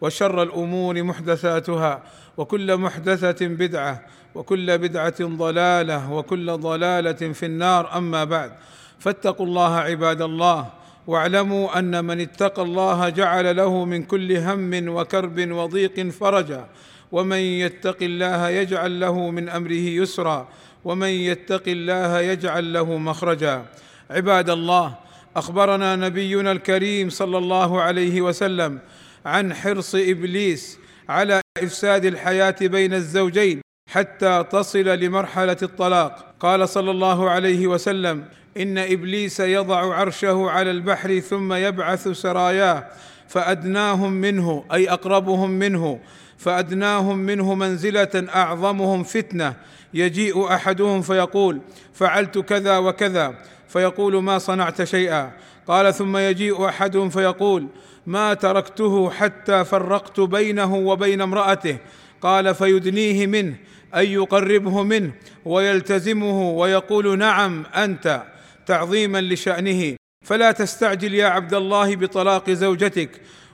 وشر 0.00 0.42
الأمور 0.42 1.02
محدثاتها 1.02 2.02
وكل 2.36 2.76
محدثة 2.76 3.46
بدعة 3.46 4.04
وكل 4.34 4.78
بدعة 4.78 5.14
ضلالة 5.20 6.12
وكل 6.12 6.52
ضلالة 6.52 7.12
في 7.12 7.46
النار. 7.46 7.98
أما 7.98 8.24
بعد 8.24 8.52
فاتقوا 8.98 9.46
الله 9.46 9.74
عباد 9.76 10.22
الله 10.22 10.66
واعلموا 11.06 11.78
أن 11.78 12.04
من 12.04 12.20
اتقى 12.20 12.62
الله 12.62 13.08
جعل 13.08 13.56
له 13.56 13.84
من 13.84 14.02
كل 14.02 14.36
هم 14.36 14.88
وكرب 14.88 15.50
وضيق 15.50 16.08
فرجا 16.08 16.66
ومن 17.12 17.38
يتق 17.38 17.96
الله 18.02 18.48
يجعل 18.48 19.00
له 19.00 19.30
من 19.30 19.48
أمره 19.48 19.86
يسرا 19.98 20.48
ومن 20.84 21.08
يتق 21.08 21.62
الله 21.66 22.20
يجعل 22.20 22.72
له 22.72 22.98
مخرجا. 22.98 23.64
عباد 24.10 24.50
الله 24.50 24.94
أخبرنا 25.36 25.96
نبينا 25.96 26.52
الكريم 26.52 27.10
صلى 27.10 27.38
الله 27.38 27.80
عليه 27.80 28.22
وسلم 28.22 28.78
عن 29.26 29.54
حرص 29.54 29.94
إبليس 29.94 30.78
على 31.08 31.40
إفساد 31.62 32.04
الحياة 32.04 32.56
بين 32.60 32.94
الزوجين 32.94 33.60
حتى 33.90 34.44
تصل 34.50 34.84
لمرحلة 34.84 35.56
الطلاق. 35.62 36.34
قال 36.40 36.68
صلى 36.68 36.90
الله 36.90 37.30
عليه 37.30 37.66
وسلم 37.66 38.24
إن 38.56 38.78
إبليس 38.78 39.40
يضع 39.40 39.94
عرشه 39.94 40.50
على 40.50 40.70
البحر 40.70 41.18
ثم 41.18 41.52
يبعث 41.52 42.08
سراياه 42.08 42.86
فأدناهم 43.28 44.12
منه 44.12 44.64
أي 44.72 44.90
أقربهم 44.90 45.50
منه 45.50 46.00
فأدناهم 46.38 47.18
منه 47.18 47.54
منزلة 47.54 48.26
أعظمهم 48.34 49.02
فتنة. 49.02 49.54
يجيء 49.94 50.54
أحدهم 50.54 51.02
فيقول 51.02 51.60
فعلت 51.94 52.38
كذا 52.38 52.78
وكذا. 52.78 53.34
فيقول 53.68 54.22
ما 54.22 54.38
صنعت 54.38 54.84
شيئا. 54.84 55.32
قال 55.68 55.94
ثم 55.94 56.16
يجيء 56.16 56.68
أحدهم 56.68 57.08
فيقول 57.10 57.66
ما 58.06 58.34
تركته 58.34 59.10
حتى 59.10 59.64
فرقت 59.64 60.20
بينه 60.20 60.74
وبين 60.76 61.20
امرأته؟ 61.20 61.78
قال 62.20 62.54
فيدنيه 62.54 63.26
منه 63.26 63.56
أي 63.94 64.12
يقربه 64.12 64.82
منه 64.82 65.12
ويلتزمه 65.44 66.50
ويقول 66.50 67.18
نعم 67.18 67.64
أنت 67.76 68.22
تعظيما 68.66 69.20
لشأنه. 69.20 69.96
فلا 70.24 70.52
تستعجل 70.52 71.14
يا 71.14 71.26
عبد 71.26 71.54
الله 71.54 71.96
بطلاق 71.96 72.50
زوجتك 72.50 73.10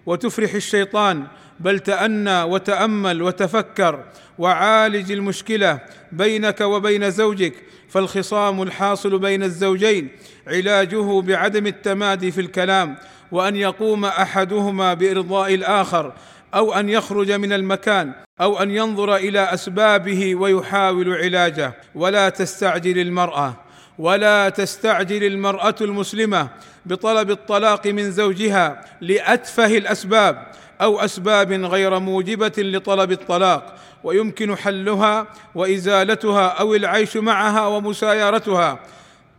وتفرح 0.06 0.54
الشيطان 0.54 1.24
بل 1.60 1.78
تأنى 1.78 2.42
وتأمل 2.42 3.22
وتفكر 3.22 4.04
وعالج 4.38 5.12
المشكلة 5.12 5.80
بينك 6.12 6.60
وبين 6.60 7.10
زوجك 7.10 7.54
فالخصام 7.88 8.62
الحاصل 8.62 9.18
بين 9.18 9.42
الزوجين 9.42 10.08
علاجه 10.46 11.20
بعدم 11.20 11.66
التمادي 11.66 12.30
في 12.30 12.40
الكلام 12.40 12.96
وأن 13.32 13.56
يقوم 13.56 14.04
أحدهما 14.04 14.94
بإرضاء 14.94 15.54
الآخر 15.54 16.12
أو 16.54 16.72
أن 16.72 16.88
يخرج 16.88 17.32
من 17.32 17.52
المكان 17.52 18.12
أو 18.40 18.62
أن 18.62 18.70
ينظر 18.70 19.16
إلى 19.16 19.40
أسبابه 19.40 20.34
ويحاول 20.34 21.14
علاجه. 21.14 21.74
ولا 21.94 22.28
تستعجل 22.28 22.98
المرأة. 22.98 23.63
ولا 23.98 24.48
تستعجل 24.48 25.24
المرأة 25.24 25.74
المسلمة 25.80 26.48
بطلب 26.86 27.30
الطلاق 27.30 27.86
من 27.86 28.10
زوجها 28.10 28.84
لأتفه 29.00 29.76
الأسباب 29.76 30.46
أو 30.80 31.00
أسباب 31.00 31.52
غير 31.52 31.98
موجبة 31.98 32.52
لطلب 32.58 33.12
الطلاق 33.12 33.74
ويمكن 34.04 34.56
حلها 34.56 35.26
وإزالتها 35.54 36.46
أو 36.46 36.74
العيش 36.74 37.16
معها 37.16 37.66
ومسايرتها. 37.66 38.78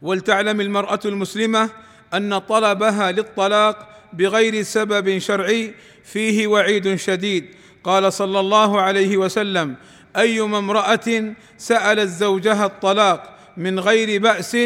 ولتعلم 0.02 0.62
المرأة 0.62 1.00
المسلمة 1.06 1.70
أن 2.14 2.38
طلبها 2.38 3.12
للطلاق 3.12 3.88
بغير 4.14 4.64
سبب 4.64 5.18
شرعي 5.18 5.74
فيه 6.04 6.48
وعيد 6.48 6.96
شديد. 6.96 7.46
قال 7.84 8.14
صلى 8.14 8.40
الله 8.40 8.82
عليه 8.82 9.18
وسلم 9.18 9.76
أيما 10.18 10.58
امرأة 10.58 11.34
سألت 11.58 12.10
زوجها 12.10 12.66
الطلاق 12.66 13.35
من 13.58 13.80
غير 13.80 14.22
بأس 14.22 14.58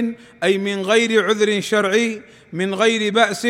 أي 0.43 0.57
من 0.57 0.81
غير 0.81 1.25
عذر 1.25 1.61
شرعي 1.61 2.21
من 2.53 2.73
غير 2.73 3.13
بأس 3.13 3.47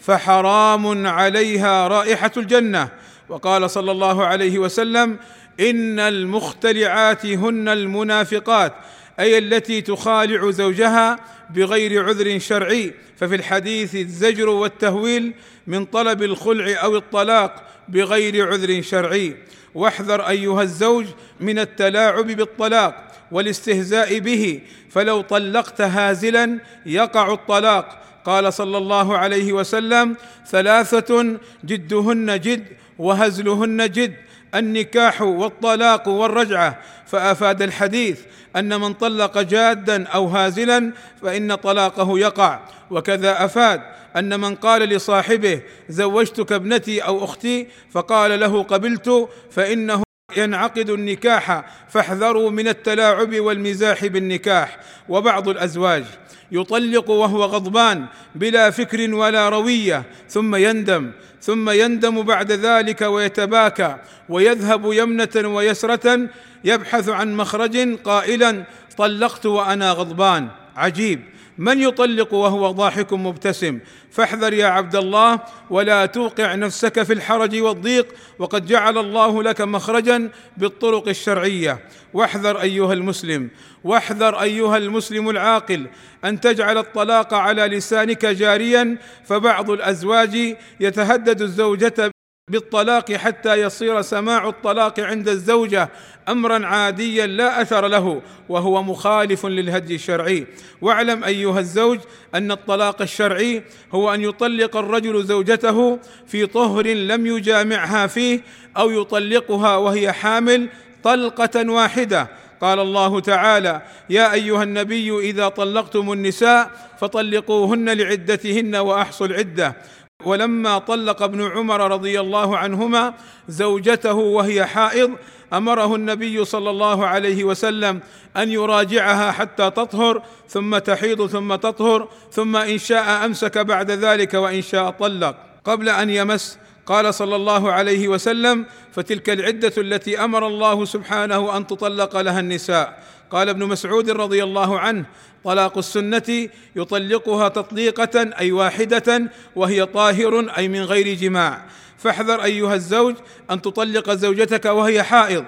فحرام 0.00 1.06
عليها 1.06 1.88
رائحة 1.88 2.30
الجنة. 2.36 2.88
وقال 3.28 3.70
صلى 3.70 3.90
الله 3.90 4.26
عليه 4.26 4.58
وسلم 4.58 5.16
إن 5.60 6.00
المختلعات 6.00 7.26
هن 7.26 7.68
المنافقات 7.68 8.72
أي 9.20 9.38
التي 9.38 9.80
تخالع 9.80 10.50
زوجها 10.50 11.16
بغير 11.50 12.04
عذر 12.04 12.38
شرعي. 12.38 12.94
ففي 13.16 13.34
الحديث 13.34 13.94
الزجر 13.94 14.48
والتهويل 14.48 15.32
من 15.66 15.84
طلب 15.84 16.22
الخلع 16.22 16.84
أو 16.84 16.96
الطلاق 16.96 17.62
بغير 17.88 18.48
عذر 18.52 18.82
شرعي. 18.82 19.36
واحذر 19.74 20.28
أيها 20.28 20.62
الزوج 20.62 21.06
من 21.40 21.58
التلاعب 21.58 22.26
بالطلاق 22.26 23.11
والاستهزاء 23.32 24.18
به 24.18 24.60
فلو 24.90 25.20
طلقت 25.20 25.80
هازلا 25.80 26.58
يقع 26.86 27.32
الطلاق. 27.32 27.98
قال 28.24 28.52
صلى 28.52 28.78
الله 28.78 29.18
عليه 29.18 29.52
وسلم 29.52 30.16
ثلاثة 30.50 31.38
جدهن 31.64 32.40
جد 32.40 32.66
وهزلهن 32.98 33.90
جد 33.90 34.14
النكاح 34.54 35.22
والطلاق 35.22 36.08
والرجعة. 36.08 36.78
فأفاد 37.06 37.62
الحديث 37.62 38.20
أن 38.56 38.80
من 38.80 38.92
طلق 38.94 39.38
جادا 39.38 40.06
أو 40.08 40.26
هازلا 40.26 40.92
فإن 41.22 41.54
طلاقه 41.54 42.18
يقع. 42.18 42.60
وكذا 42.90 43.44
أفاد 43.44 43.82
أن 44.16 44.40
من 44.40 44.54
قال 44.54 44.82
لصاحبه 44.82 45.60
زوجتك 45.88 46.52
ابنتي 46.52 47.00
أو 47.00 47.24
أختي 47.24 47.66
فقال 47.92 48.40
له 48.40 48.62
قبلت 48.62 49.28
فإنه 49.50 50.02
ينعقد 50.36 50.90
النكاح 50.90 51.64
فاحذروا 51.88 52.50
من 52.50 52.68
التلاعب 52.68 53.40
والمزاح 53.40 54.06
بالنكاح. 54.06 54.78
وبعض 55.08 55.48
الأزواج 55.48 56.04
يطلق 56.52 57.10
وهو 57.10 57.44
غضبان 57.44 58.06
بلا 58.34 58.70
فكر 58.70 59.14
ولا 59.14 59.48
روية 59.48 60.02
ثم 60.28 60.54
يندم 60.54 61.10
ثم 61.40 61.70
يندم 61.70 62.22
بعد 62.22 62.52
ذلك 62.52 63.02
ويتباكى 63.02 63.96
ويذهب 64.28 64.92
يمنة 64.92 65.28
ويسرة 65.36 66.28
يبحث 66.64 67.08
عن 67.08 67.36
مخرج 67.36 67.98
قائلا 68.04 68.64
طلقت 68.96 69.46
وأنا 69.46 69.92
غضبان. 69.92 70.48
عجيب. 70.76 71.20
من 71.58 71.80
يطلق 71.80 72.34
وهو 72.34 72.70
ضاحك 72.70 73.12
مبتسم؟ 73.12 73.78
فاحذر 74.10 74.52
يا 74.52 74.66
عبد 74.66 74.96
الله 74.96 75.40
ولا 75.70 76.06
توقع 76.06 76.54
نفسك 76.54 77.02
في 77.02 77.12
الحرج 77.12 77.60
والضيق 77.60 78.14
وقد 78.38 78.66
جعل 78.66 78.98
الله 78.98 79.42
لك 79.42 79.60
مخرجا 79.60 80.30
بالطرق 80.56 81.08
الشرعية. 81.08 81.78
واحذر 82.14 82.60
أيها 82.60 82.92
المسلم 82.92 83.50
واحذر 83.84 84.42
أيها 84.42 84.76
المسلم 84.76 85.30
العاقل 85.30 85.86
أن 86.24 86.40
تجعل 86.40 86.78
الطلاق 86.78 87.34
على 87.34 87.66
لسانك 87.66 88.26
جاريا 88.26 88.98
فبعض 89.24 89.70
الأزواج 89.70 90.56
يتهدد 90.80 91.42
الزوجة 91.42 92.11
بالطلاق 92.50 93.12
حتى 93.12 93.54
يصير 93.54 94.02
سماع 94.02 94.48
الطلاق 94.48 95.00
عند 95.00 95.28
الزوجة 95.28 95.88
امرا 96.28 96.66
عاديا 96.66 97.26
لا 97.26 97.62
أثر 97.62 97.88
له 97.88 98.22
وهو 98.48 98.82
مخالف 98.82 99.46
للهدي 99.46 99.94
الشرعي. 99.94 100.46
واعلم 100.80 101.24
أيها 101.24 101.60
الزوج 101.60 101.98
أن 102.34 102.52
الطلاق 102.52 103.02
الشرعي 103.02 103.62
هو 103.92 104.14
أن 104.14 104.20
يطلق 104.20 104.76
الرجل 104.76 105.24
زوجته 105.24 105.98
في 106.26 106.46
طهر 106.46 106.86
لم 106.86 107.26
يجامعها 107.26 108.06
فيه 108.06 108.40
أو 108.76 108.90
يطلقها 108.90 109.76
وهي 109.76 110.12
حامل 110.12 110.68
طلقة 111.02 111.70
واحدة. 111.70 112.28
قال 112.60 112.78
الله 112.80 113.20
تعالى 113.20 113.82
يا 114.10 114.32
أيها 114.32 114.62
النبي 114.62 115.18
إذا 115.18 115.48
طلقتم 115.48 116.12
النساء 116.12 116.70
فطلقوهن 117.00 117.88
لعدتهن 117.88 118.76
وأحصوا 118.76 119.26
العدة. 119.26 119.76
ولما 120.24 120.78
طلق 120.78 121.22
ابن 121.22 121.50
عمر 121.50 121.90
رضي 121.90 122.20
الله 122.20 122.58
عنهما 122.58 123.14
زوجته 123.48 124.14
وهي 124.14 124.66
حائض 124.66 125.10
أمره 125.52 125.94
النبي 125.94 126.44
صلى 126.44 126.70
الله 126.70 127.06
عليه 127.06 127.44
وسلم 127.44 128.00
أن 128.36 128.50
يراجعها 128.50 129.32
حتى 129.32 129.70
تطهر 129.70 130.22
ثم 130.48 130.78
تحيض 130.78 131.26
ثم 131.26 131.54
تطهر 131.54 132.08
ثم 132.30 132.56
إن 132.56 132.78
شاء 132.78 133.24
أمسك 133.24 133.58
بعد 133.58 133.90
ذلك 133.90 134.34
وإن 134.34 134.62
شاء 134.62 134.90
طلق. 134.90 135.36
قبل 135.64 135.88
أن 135.88 136.10
يمس 136.10 136.58
قال 136.92 137.14
صلى 137.14 137.36
الله 137.36 137.72
عليه 137.72 138.08
وسلم 138.08 138.66
فتلك 138.92 139.30
العدة 139.30 139.72
التي 139.78 140.24
أمر 140.24 140.46
الله 140.46 140.84
سبحانه 140.84 141.56
أن 141.56 141.66
تطلق 141.66 142.20
لها 142.20 142.40
النساء. 142.40 143.02
قال 143.30 143.48
ابن 143.48 143.64
مسعود 143.64 144.10
رضي 144.10 144.44
الله 144.44 144.80
عنه 144.80 145.04
طلاق 145.44 145.78
السنة 145.78 146.48
يطلقها 146.76 147.48
تطليقة 147.48 148.30
أي 148.38 148.52
واحدة 148.52 149.30
وهي 149.56 149.86
طاهر 149.86 150.56
أي 150.56 150.68
من 150.68 150.82
غير 150.82 151.16
جماع. 151.16 151.64
فاحذر 151.98 152.44
أيها 152.44 152.74
الزوج 152.74 153.14
أن 153.50 153.62
تطلق 153.62 154.10
زوجتك 154.10 154.64
وهي 154.64 155.02
حائض 155.02 155.44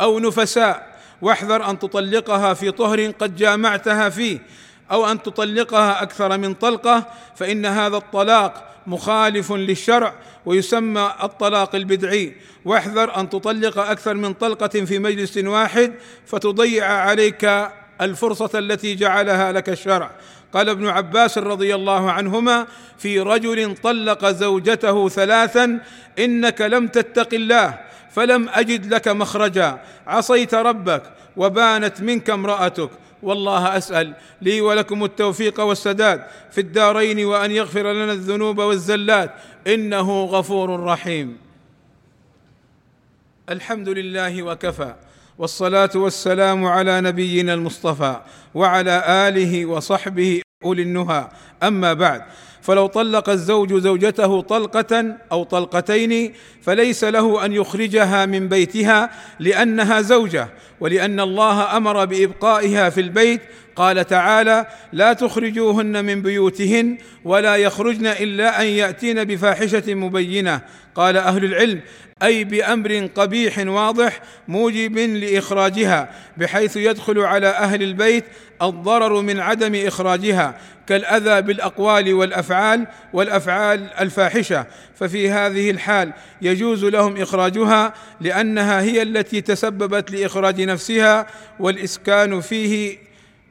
أو 0.00 0.18
نفساء 0.18 0.96
واحذر 1.22 1.70
أن 1.70 1.78
تطلقها 1.78 2.54
في 2.54 2.70
طهر 2.70 3.06
قد 3.06 3.36
جامعتها 3.36 4.08
فيه. 4.08 4.38
أو 4.92 5.06
أن 5.06 5.22
تطلقها 5.22 6.02
أكثر 6.02 6.38
من 6.38 6.54
طلقة 6.54 7.06
فإن 7.36 7.66
هذا 7.66 7.96
الطلاق 7.96 8.68
مخالف 8.86 9.52
للشرع 9.52 10.14
ويسمى 10.46 11.12
الطلاق 11.22 11.74
البدعي. 11.74 12.36
واحذر 12.64 13.16
أن 13.16 13.30
تطلق 13.30 13.78
أكثر 13.78 14.14
من 14.14 14.34
طلقة 14.34 14.84
في 14.84 14.98
مجلس 14.98 15.38
واحد 15.38 15.92
فتضيع 16.26 16.86
عليك 16.86 17.68
الفرصة 18.00 18.58
التي 18.58 18.94
جعلها 18.94 19.52
لك 19.52 19.68
الشرع. 19.68 20.10
قال 20.52 20.68
ابن 20.68 20.88
عباس 20.88 21.38
رضي 21.38 21.74
الله 21.74 22.10
عنهما 22.10 22.66
في 22.98 23.20
رجل 23.20 23.76
طلق 23.76 24.26
زوجته 24.26 25.08
ثلاثا 25.08 25.80
إنك 26.18 26.60
لم 26.60 26.88
تتق 26.88 27.34
الله 27.34 27.78
فلم 28.10 28.48
أجد 28.48 28.94
لك 28.94 29.08
مخرجا. 29.08 29.80
عصيت 30.06 30.54
ربك 30.54 31.02
وبانت 31.36 32.00
منك 32.00 32.30
امرأتك. 32.30 32.90
والله 33.22 33.76
أسأل 33.76 34.14
لي 34.42 34.60
ولكم 34.60 35.04
التوفيق 35.04 35.60
والسداد 35.60 36.24
في 36.50 36.60
الدارين 36.60 37.24
وأن 37.24 37.50
يغفر 37.50 37.92
لنا 37.92 38.12
الذنوب 38.12 38.58
والزلات. 38.58 39.34
إنه 39.66 40.24
غفور 40.24 40.84
رحيم. 40.84 41.38
الحمد 43.50 43.88
لله 43.88 44.42
وكفى. 44.42 44.94
والصلاة 45.38 45.90
والسلام 45.94 46.64
على 46.64 47.00
نبينا 47.00 47.54
المصطفى 47.54 48.20
وعلى 48.54 49.04
آله 49.28 49.66
وصحبه 49.66 50.42
أولي 50.64 50.82
النهى. 50.82 51.28
أما 51.62 51.92
بعد 51.92 52.22
فلو 52.62 52.86
طلق 52.86 53.28
الزوج 53.28 53.74
زوجته 53.74 54.40
طلقة 54.40 55.16
أو 55.32 55.44
طلقتين 55.44 56.32
فليس 56.62 57.04
له 57.04 57.44
أن 57.44 57.52
يخرجها 57.52 58.26
من 58.26 58.48
بيتها 58.48 59.10
لأنها 59.40 60.00
زوجة 60.00 60.48
ولأن 60.80 61.20
الله 61.20 61.76
أمر 61.76 62.04
بإبقائها 62.04 62.90
في 62.90 63.00
البيت 63.00 63.40
قال 63.76 64.06
تعالى 64.06 64.66
لا 64.92 65.12
تخرجوهن 65.12 66.04
من 66.04 66.22
بيوتهن 66.22 66.98
ولا 67.24 67.56
يخرجن 67.56 68.06
إلا 68.06 68.62
أن 68.62 68.66
يأتين 68.66 69.24
بفاحشة 69.24 69.94
مبينة 69.94 70.60
قال 70.94 71.16
أهل 71.16 71.44
العلم 71.44 71.80
أي 72.22 72.44
بأمر 72.44 73.08
قبيح 73.14 73.58
واضح 73.58 74.20
موجب 74.48 74.98
لإخراجها 74.98 76.10
بحيث 76.36 76.76
يدخل 76.76 77.18
على 77.18 77.46
أهل 77.46 77.82
البيت 77.82 78.24
الضرر 78.62 79.20
من 79.20 79.40
عدم 79.40 79.74
إخراجها 79.86 80.54
كالأذى 80.92 81.42
بالأقوال 81.42 82.14
والأفعال 82.14 82.86
والأفعال 83.12 83.92
الفاحشة. 84.00 84.66
ففي 84.94 85.30
هذه 85.30 85.70
الحال 85.70 86.12
يجوز 86.42 86.84
لهم 86.84 87.16
إخراجها 87.16 87.94
لأنها 88.20 88.80
هي 88.80 89.02
التي 89.02 89.40
تسببت 89.40 90.10
لإخراج 90.10 90.60
نفسها 90.60 91.26
والإسكان 91.60 92.40
فيه 92.40 92.98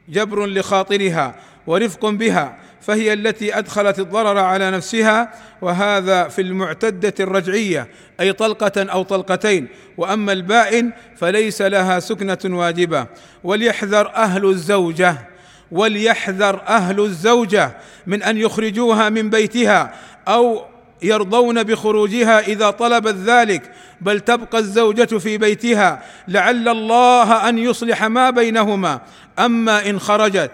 جبر 0.08 0.46
لخاطرها 0.46 1.34
ورفق 1.66 2.06
بها 2.06 2.56
فهي 2.80 3.12
التي 3.12 3.58
أدخلت 3.58 3.98
الضرر 3.98 4.38
على 4.38 4.70
نفسها. 4.70 5.32
وهذا 5.62 6.28
في 6.28 6.42
المعتدة 6.42 7.14
الرجعية 7.20 7.88
أي 8.20 8.32
طلقة 8.32 8.82
أو 8.82 9.02
طلقتين. 9.02 9.68
وأما 9.96 10.32
البائن 10.32 10.90
فليس 11.16 11.62
لها 11.62 12.00
سكنة 12.00 12.58
واجبة 12.58 13.06
وليحذر 13.44 14.14
أهل 14.14 14.46
الزوجة. 14.46 15.31
وليحذر 15.72 16.62
أهل 16.68 17.00
الزوجة 17.00 17.76
من 18.06 18.22
أن 18.22 18.36
يخرجوها 18.36 19.08
من 19.08 19.30
بيتها 19.30 19.94
أو 20.28 20.64
يرضون 21.02 21.62
بخروجها 21.62 22.40
إذا 22.40 22.70
طلبت 22.70 23.14
ذلك 23.14 23.72
بل 24.00 24.20
تبقى 24.20 24.58
الزوجة 24.58 25.18
في 25.18 25.38
بيتها. 25.38 26.02
لعل 26.28 26.68
الله 26.68 27.48
أن 27.48 27.58
يصلح 27.58 28.04
ما 28.04 28.30
بينهما. 28.30 29.00
أما 29.38 29.90
إن 29.90 30.00
خرجت 30.00 30.50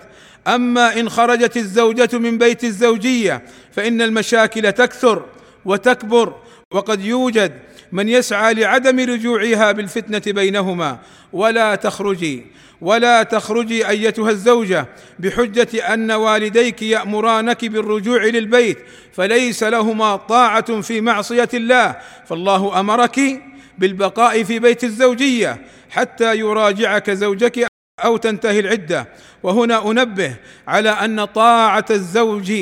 أما 0.46 1.00
إن 1.00 1.08
خرجت 1.08 1.56
الزوجة 1.56 2.18
من 2.18 2.38
بيت 2.38 2.64
الزوجية 2.64 3.42
فإن 3.72 4.02
المشاكل 4.02 4.72
تكثر 4.72 5.24
وتكبر. 5.64 6.34
وقد 6.74 7.04
يوجد 7.04 7.52
من 7.92 8.08
يسعى 8.08 8.54
لعدم 8.54 9.00
رجوعها 9.00 9.72
بالفتنة 9.72 10.32
بينهما. 10.32 10.98
ولا 11.32 11.74
تخرجي 11.74 12.46
ولا 12.80 13.22
تخرجي 13.22 13.88
أيتها 13.88 14.30
الزوجة 14.30 14.86
بحجة 15.18 15.94
أن 15.94 16.10
والديك 16.10 16.82
يأمرانك 16.82 17.64
بالرجوع 17.64 18.24
للبيت 18.24 18.78
فليس 19.12 19.62
لهما 19.62 20.16
طاعة 20.16 20.80
في 20.80 21.00
معصية 21.00 21.48
الله. 21.54 21.96
فالله 22.26 22.80
أمرك 22.80 23.42
بالبقاء 23.78 24.44
في 24.44 24.58
بيت 24.58 24.84
الزوجية 24.84 25.58
حتى 25.90 26.38
يراجعك 26.38 27.10
زوجك 27.10 27.66
أو 28.04 28.16
تنتهي 28.16 28.60
العدة. 28.60 29.08
وهنا 29.42 29.90
أنبه 29.90 30.36
على 30.66 30.90
أن 30.90 31.24
طاعة 31.24 31.86
الزوج 31.90 32.52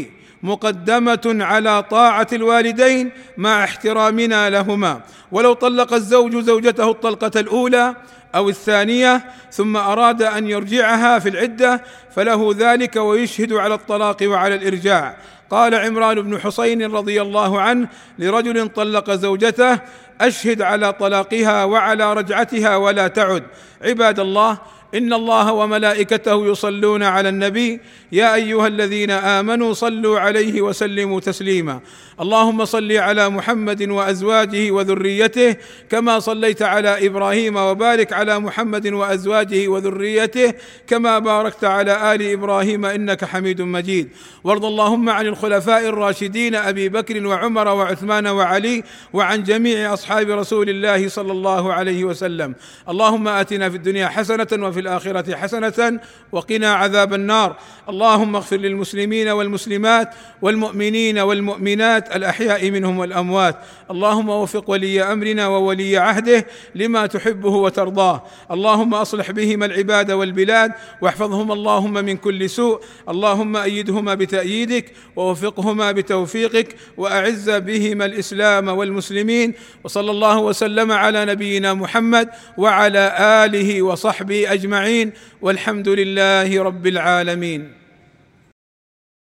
مقدمة 0.43 1.37
على 1.41 1.83
طاعة 1.83 2.27
الوالدين 2.33 3.11
مع 3.37 3.65
احترامنا 3.65 4.51
لهما. 4.51 5.01
ولو 5.33 5.53
طلق 5.53 5.93
الزوج 5.93 6.37
زوجته 6.37 6.91
الطلقة 6.91 7.41
الأولى 7.41 7.95
أو 8.35 8.49
الثانية 8.49 9.25
ثم 9.53 9.77
أراد 9.77 10.23
أن 10.23 10.49
يرجعها 10.49 11.19
في 11.19 11.29
العدة 11.29 11.83
فله 12.15 12.55
ذلك 12.59 12.97
ويشهد 12.97 13.53
على 13.53 13.75
الطلاق 13.75 14.17
وعلى 14.23 14.55
الإرجاع. 14.55 15.17
قال 15.51 15.75
عمران 15.75 16.23
بن 16.23 16.41
حسين 16.41 16.93
رضي 16.93 17.23
الله 17.23 17.61
عنه 17.61 17.89
لرجل 18.19 18.69
طلق 18.69 19.11
زوجته 19.11 19.79
أشهد 20.21 20.63
على 20.63 20.93
طلاقها 20.93 21.65
وعلى 21.65 22.15
رجعتها 22.15 22.77
ولا 22.77 23.09
تعد. 23.09 23.43
عباد 23.83 24.21
الله 24.21 24.59
إن 24.97 25.13
الله 25.13 25.53
وملائكته 25.53 26.47
يصلون 26.47 27.03
على 27.03 27.29
النبي 27.29 27.81
يا 28.13 28.35
أيها 28.35 28.67
الذين 28.67 29.11
آمنوا 29.11 29.73
صلوا 29.73 30.21
عليه 30.21 30.63
وسلموا 30.63 31.21
تسليما. 31.21 31.81
اللهم 32.21 32.65
صل 32.65 32.93
على 32.93 33.29
محمد 33.29 33.83
وأزواجه 33.89 34.71
وذريته 34.71 35.57
كما 35.91 36.19
صليت 36.19 36.63
على 36.63 37.07
إبراهيم 37.07 37.57
وبارك 37.57 38.13
على 38.13 38.39
محمد 38.39 38.87
وأزواجه 38.87 39.69
وذريته 39.69 40.55
كما 40.87 41.19
باركت 41.19 41.65
على 41.65 42.15
آل 42.15 42.23
إبراهيم 42.33 42.85
إنك 42.85 43.25
حميد 43.25 43.63
مجيد. 43.63 44.09
وارض 44.45 44.65
اللهم 44.65 45.09
عن 45.11 45.27
الخلفاء 45.27 45.89
الراشدين 45.89 46.55
أبي 46.55 46.89
بكر 46.89 47.27
وعمر 47.27 47.69
وعثمان 47.69 48.27
وعلي 48.27 48.85
وعن 49.13 49.43
جميع 49.43 49.93
أصحاب 49.93 50.31
رسول 50.31 50.69
الله 50.69 51.09
صلى 51.09 51.33
الله 51.33 51.73
عليه 51.73 52.05
وسلم. 52.05 52.55
اللهم 52.89 53.29
آتنا 53.29 53.71
في 53.71 53.77
الدنيا 53.77 54.09
حسنة 54.09 54.67
وفي 54.67 54.81
الآخرة 54.87 55.37
حسنة 55.37 56.01
وقنا 56.33 56.75
عذاب 56.75 57.15
النار. 57.15 57.57
اللهم 57.89 58.37
اغفر 58.37 58.57
للمسلمين 58.57 59.29
والمسلمات 59.29 60.15
والمؤمنين 60.43 61.19
والمؤمنات 61.19 62.17
الأحياء 62.17 62.71
منهم 62.71 62.99
والأموات. 62.99 63.57
اللهم 63.91 64.29
وفق 64.29 64.71
ولي 64.71 65.03
أمرنا 65.03 65.47
وولي 65.47 65.97
عهده 65.97 66.47
لما 66.75 67.07
تحبه 67.07 67.51
وترضاه. 67.51 68.23
اللهم 68.51 68.95
أصلح 68.95 69.31
بهما 69.31 69.67
العباد 69.67 70.11
والبلاد 70.11 70.73
واحفظهما 71.03 71.55
اللهم 71.55 71.93
من 71.93 72.17
كل 72.17 72.51
سوء. 72.51 72.81
اللهم 73.09 73.57
أيدهما 73.57 74.15
بتأييدك 74.15 74.93
ووفقهما 75.17 75.93
بتوفيقك 75.93 76.77
وأعز 76.97 77.51
بهما 77.51 78.05
الإسلام 78.05 78.69
والمسلمين. 78.69 79.55
وصلى 79.85 80.11
الله 80.11 80.39
وسلم 80.39 80.93
على 80.93 81.25
نبينا 81.25 81.75
محمد 81.75 82.29
وعلى 82.59 83.17
آله 83.45 83.83
وصحبه 83.83 84.53
أجمعين 84.67 85.13
والحمد 85.43 85.89
لله 85.89 86.63
رب 86.63 86.87
العالمين 86.87 87.73